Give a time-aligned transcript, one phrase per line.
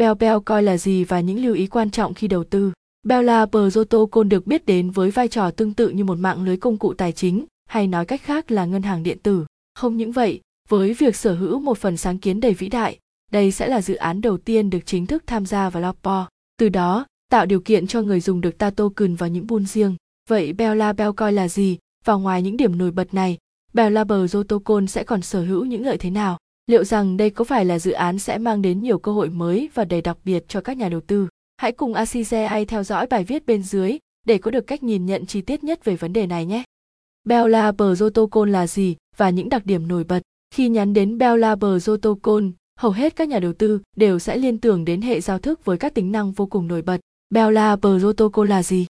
[0.00, 2.72] Bell Bell coi là gì và những lưu ý quan trọng khi đầu tư.
[3.02, 6.76] Bella Protocol được biết đến với vai trò tương tự như một mạng lưới công
[6.76, 9.44] cụ tài chính, hay nói cách khác là ngân hàng điện tử.
[9.74, 12.98] Không những vậy, với việc sở hữu một phần sáng kiến đầy vĩ đại,
[13.32, 16.28] đây sẽ là dự án đầu tiên được chính thức tham gia vào Lopo.
[16.58, 19.96] Từ đó, tạo điều kiện cho người dùng được ta token vào những buôn riêng.
[20.28, 21.78] Vậy Bella Bell coi là gì?
[22.04, 23.38] Và ngoài những điểm nổi bật này,
[23.72, 26.38] Bella Protocol sẽ còn sở hữu những lợi thế nào?
[26.70, 29.68] Liệu rằng đây có phải là dự án sẽ mang đến nhiều cơ hội mới
[29.74, 31.28] và đầy đặc biệt cho các nhà đầu tư?
[31.56, 35.26] Hãy cùng ACCI theo dõi bài viết bên dưới để có được cách nhìn nhận
[35.26, 36.62] chi tiết nhất về vấn đề này nhé.
[37.24, 40.20] Bella Protocol là gì và những đặc điểm nổi bật?
[40.54, 42.44] Khi nhắn đến Bella Protocol,
[42.78, 45.78] hầu hết các nhà đầu tư đều sẽ liên tưởng đến hệ giao thức với
[45.78, 47.00] các tính năng vô cùng nổi bật.
[47.30, 48.86] Bella Protocol là gì?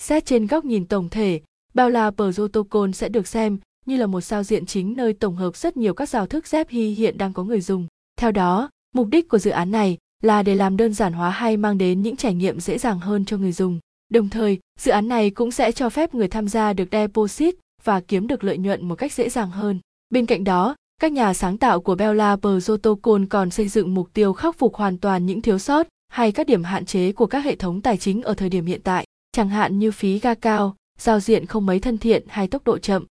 [0.00, 1.40] Xét trên góc nhìn tổng thể,
[1.74, 5.76] Bella Protocol sẽ được xem như là một sao diện chính nơi tổng hợp rất
[5.76, 7.86] nhiều các giao thức ZPI hiện đang có người dùng.
[8.16, 11.56] Theo đó, mục đích của dự án này là để làm đơn giản hóa hay
[11.56, 13.78] mang đến những trải nghiệm dễ dàng hơn cho người dùng.
[14.10, 18.00] Đồng thời, dự án này cũng sẽ cho phép người tham gia được deposit và
[18.00, 19.78] kiếm được lợi nhuận một cách dễ dàng hơn.
[20.10, 24.32] Bên cạnh đó, các nhà sáng tạo của Bella Protocol còn xây dựng mục tiêu
[24.32, 27.56] khắc phục hoàn toàn những thiếu sót hay các điểm hạn chế của các hệ
[27.56, 31.20] thống tài chính ở thời điểm hiện tại, chẳng hạn như phí ga cao, giao
[31.20, 33.04] diện không mấy thân thiện hay tốc độ chậm.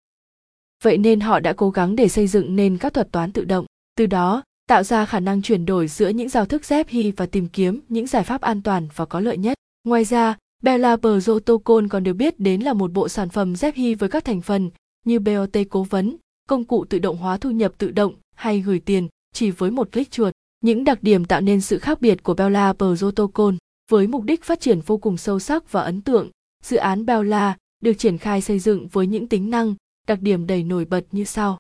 [0.83, 3.67] Vậy nên họ đã cố gắng để xây dựng nên các thuật toán tự động.
[3.97, 7.49] Từ đó, tạo ra khả năng chuyển đổi giữa những giao thức ZPI và tìm
[7.49, 9.55] kiếm những giải pháp an toàn và có lợi nhất.
[9.85, 14.09] Ngoài ra, Bella Protocol còn được biết đến là một bộ sản phẩm ZPI với
[14.09, 14.71] các thành phần
[15.07, 16.17] như BOT cố vấn,
[16.49, 19.93] công cụ tự động hóa thu nhập tự động hay gửi tiền chỉ với một
[19.93, 20.33] click chuột.
[20.61, 23.55] Những đặc điểm tạo nên sự khác biệt của Bella Protocol
[23.91, 26.31] với mục đích phát triển vô cùng sâu sắc và ấn tượng.
[26.63, 29.75] Dự án Bella được triển khai xây dựng với những tính năng,
[30.11, 31.59] đặc điểm đầy nổi bật như sau.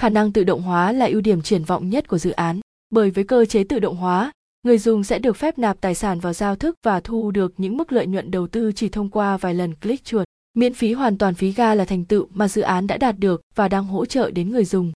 [0.00, 2.60] Khả năng tự động hóa là ưu điểm triển vọng nhất của dự án,
[2.90, 4.32] bởi với cơ chế tự động hóa,
[4.62, 7.76] người dùng sẽ được phép nạp tài sản vào giao thức và thu được những
[7.76, 10.24] mức lợi nhuận đầu tư chỉ thông qua vài lần click chuột.
[10.54, 13.42] Miễn phí hoàn toàn phí ga là thành tựu mà dự án đã đạt được
[13.54, 14.92] và đang hỗ trợ đến người dùng.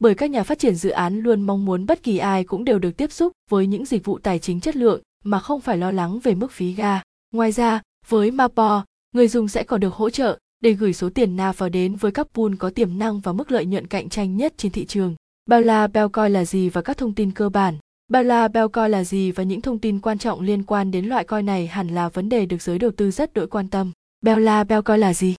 [0.00, 2.78] Bởi các nhà phát triển dự án luôn mong muốn bất kỳ ai cũng đều
[2.78, 5.90] được tiếp xúc với những dịch vụ tài chính chất lượng mà không phải lo
[5.90, 7.02] lắng về mức phí ga.
[7.32, 11.36] Ngoài ra, với mapo, người dùng sẽ còn được hỗ trợ để gửi số tiền
[11.36, 14.36] nào vào đến với các pool có tiềm năng và mức lợi nhuận cạnh tranh
[14.36, 15.14] nhất trên thị trường.
[15.46, 17.78] Bella Belcoin là gì và các thông tin cơ bản.
[18.08, 21.46] Bella Belcoin là gì và những thông tin quan trọng liên quan đến loại coin
[21.46, 23.92] này hẳn là vấn đề được giới đầu tư rất đội quan tâm.
[24.20, 25.34] Bella Belcoin là gì?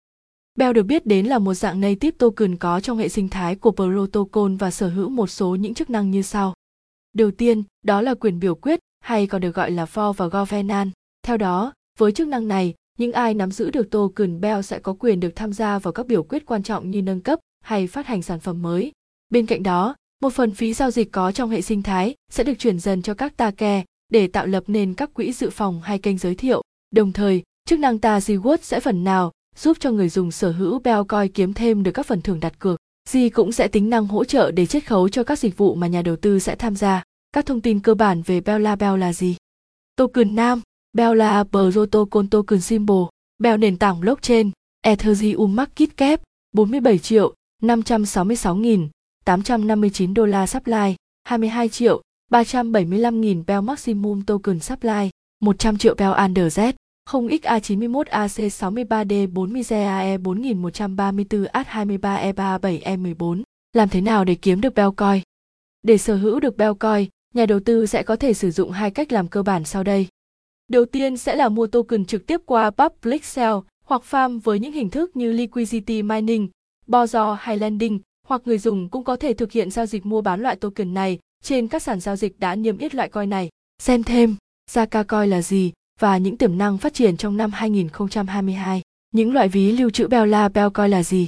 [0.55, 3.73] Bell được biết đến là một dạng native token có trong hệ sinh thái của
[3.73, 6.55] protocol và sở hữu một số những chức năng như sau.
[7.13, 10.91] Đầu tiên, đó là quyền biểu quyết hay còn được gọi là for và governance.
[11.27, 14.93] Theo đó, với chức năng này, những ai nắm giữ được token Bell sẽ có
[14.99, 18.07] quyền được tham gia vào các biểu quyết quan trọng như nâng cấp hay phát
[18.07, 18.93] hành sản phẩm mới.
[19.31, 22.55] Bên cạnh đó, một phần phí giao dịch có trong hệ sinh thái sẽ được
[22.59, 25.99] chuyển dần cho các ta kè để tạo lập nên các quỹ dự phòng hay
[25.99, 26.63] kênh giới thiệu.
[26.91, 30.79] Đồng thời, chức năng ta Reward sẽ phần nào giúp cho người dùng sở hữu
[30.79, 32.79] Bell Coin kiếm thêm được các phần thưởng đặt cược.
[33.13, 35.87] G cũng sẽ tính năng hỗ trợ để chiết khấu cho các dịch vụ mà
[35.87, 37.03] nhà đầu tư sẽ tham gia.
[37.33, 39.37] Các thông tin cơ bản về Bella Bell là gì?
[39.97, 40.61] Token Nam
[40.95, 43.07] Bell là Protocol Token Symbol,
[43.39, 44.51] Bell nền tảng blockchain,
[44.83, 46.21] Ethereum Market Cap,
[46.53, 48.89] 47 triệu 566 nghìn
[49.25, 50.95] 859 đô la supply,
[51.25, 55.11] 22 triệu 375 nghìn Bell Maximum Token Supply,
[55.41, 56.73] 100 triệu Bell Under Z,
[57.11, 63.43] 0XA91 AC63D 40 GAE 4134 AT23 E37 E14.
[63.73, 65.23] Làm thế nào để kiếm được Bell Coin?
[65.83, 68.91] Để sở hữu được Bell Coin, nhà đầu tư sẽ có thể sử dụng hai
[68.91, 70.09] cách làm cơ bản sau đây.
[70.69, 74.73] Đầu tiên sẽ là mua token trực tiếp qua public sale hoặc farm với những
[74.73, 76.49] hình thức như liquidity mining,
[76.87, 80.41] bozo hay lending, hoặc người dùng cũng có thể thực hiện giao dịch mua bán
[80.41, 83.49] loại token này trên các sàn giao dịch đã niêm yết loại coin này.
[83.83, 84.37] Xem thêm,
[84.71, 88.83] Zaka coin là gì và những tiềm năng phát triển trong năm 2022.
[89.13, 91.27] Những loại ví lưu trữ Bella là Bell coin là gì?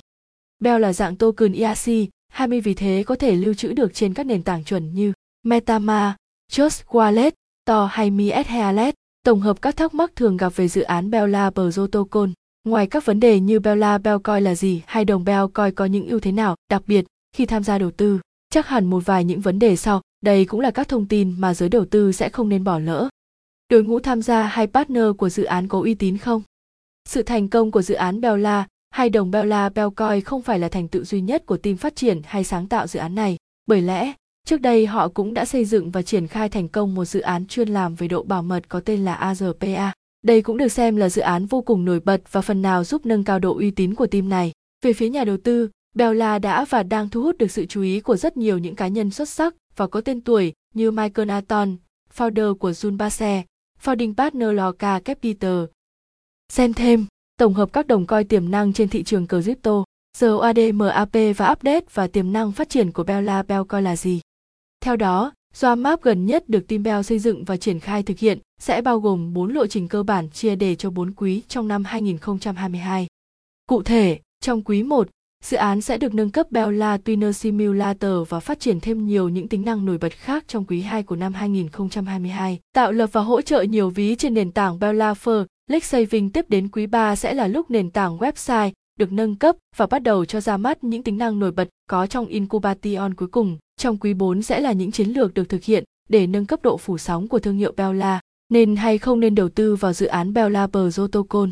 [0.58, 1.90] Bell là dạng token ERC,
[2.28, 6.16] 20 vì thế có thể lưu trữ được trên các nền tảng chuẩn như MetaMask,
[6.52, 7.30] Trust Wallet,
[7.64, 8.92] Tor hay Mi Wallet
[9.26, 12.30] tổng hợp các thắc mắc thường gặp về dự án Bella Protocol.
[12.64, 16.20] Ngoài các vấn đề như Bella Belcoin là gì hay đồng Belcoin có những ưu
[16.20, 17.04] thế nào đặc biệt
[17.36, 18.20] khi tham gia đầu tư,
[18.50, 21.54] chắc hẳn một vài những vấn đề sau, đây cũng là các thông tin mà
[21.54, 23.08] giới đầu tư sẽ không nên bỏ lỡ.
[23.68, 26.42] Đội ngũ tham gia hay partner của dự án có uy tín không?
[27.08, 30.88] Sự thành công của dự án Bella hay đồng Bella Belcoin không phải là thành
[30.88, 33.36] tựu duy nhất của team phát triển hay sáng tạo dự án này,
[33.66, 34.12] bởi lẽ
[34.46, 37.46] Trước đây họ cũng đã xây dựng và triển khai thành công một dự án
[37.46, 39.92] chuyên làm về độ bảo mật có tên là ARPA.
[40.22, 43.06] Đây cũng được xem là dự án vô cùng nổi bật và phần nào giúp
[43.06, 44.52] nâng cao độ uy tín của team này.
[44.84, 48.00] Về phía nhà đầu tư, Bella đã và đang thu hút được sự chú ý
[48.00, 51.76] của rất nhiều những cá nhân xuất sắc và có tên tuổi như Michael Aton,
[52.16, 53.42] founder của Junbase,
[53.82, 55.64] founding partner Loka Capital.
[56.52, 57.06] Xem thêm,
[57.38, 59.84] tổng hợp các đồng coi tiềm năng trên thị trường crypto,
[60.20, 64.20] radmap và update và tiềm năng phát triển của Bella Bellcoin là gì.
[64.86, 65.32] Theo đó,
[65.78, 69.00] Map gần nhất được team Bell xây dựng và triển khai thực hiện sẽ bao
[69.00, 73.06] gồm 4 lộ trình cơ bản chia đề cho 4 quý trong năm 2022.
[73.68, 75.08] Cụ thể, trong quý 1,
[75.44, 79.48] dự án sẽ được nâng cấp Bella Twinner Simulator và phát triển thêm nhiều những
[79.48, 82.60] tính năng nổi bật khác trong quý 2 của năm 2022.
[82.74, 86.44] Tạo lập và hỗ trợ nhiều ví trên nền tảng Bella Fur, Lake Saving tiếp
[86.48, 90.24] đến quý 3 sẽ là lúc nền tảng website được nâng cấp và bắt đầu
[90.24, 93.58] cho ra mắt những tính năng nổi bật có trong Incubation cuối cùng.
[93.76, 96.76] Trong quý 4 sẽ là những chiến lược được thực hiện để nâng cấp độ
[96.76, 98.20] phủ sóng của thương hiệu Bella.
[98.48, 101.48] Nên hay không nên đầu tư vào dự án Bella Protocol?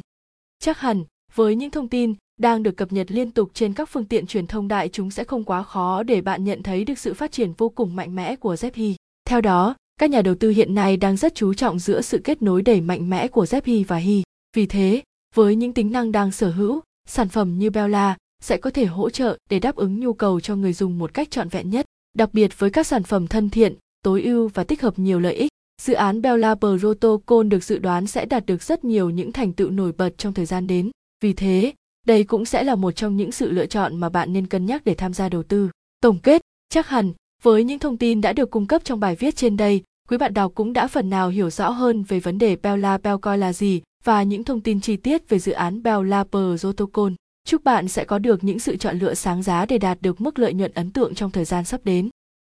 [0.59, 1.05] Chắc hẳn,
[1.35, 4.47] với những thông tin đang được cập nhật liên tục trên các phương tiện truyền
[4.47, 7.53] thông đại chúng sẽ không quá khó để bạn nhận thấy được sự phát triển
[7.59, 8.95] vô cùng mạnh mẽ của Zephy.
[9.29, 12.43] Theo đó, các nhà đầu tư hiện nay đang rất chú trọng giữa sự kết
[12.43, 14.23] nối đầy mạnh mẽ của Zephy và Hy.
[14.57, 15.03] Vì thế,
[15.35, 16.81] với những tính năng đang sở hữu,
[17.15, 20.57] sản phẩm như Bella sẽ có thể hỗ trợ để đáp ứng nhu cầu cho
[20.57, 23.75] người dùng một cách trọn vẹn nhất, đặc biệt với các sản phẩm thân thiện,
[24.03, 25.49] tối ưu và tích hợp nhiều lợi ích.
[25.83, 29.71] Dự án Bella Protocol được dự đoán sẽ đạt được rất nhiều những thành tựu
[29.71, 30.91] nổi bật trong thời gian đến.
[31.25, 31.73] Vì thế,
[32.07, 34.85] đây cũng sẽ là một trong những sự lựa chọn mà bạn nên cân nhắc
[34.85, 35.71] để tham gia đầu tư.
[36.01, 37.13] Tổng kết, chắc hẳn
[37.43, 40.35] với những thông tin đã được cung cấp trong bài viết trên đây, quý bạn
[40.35, 43.83] đọc cũng đã phần nào hiểu rõ hơn về vấn đề Bella Bellcoin là gì
[44.05, 47.13] và những thông tin chi tiết về dự án Bella Protocol.
[47.47, 50.39] Chúc bạn sẽ có được những sự chọn lựa sáng giá để đạt được mức
[50.39, 52.09] lợi nhuận ấn tượng trong thời gian sắp đến.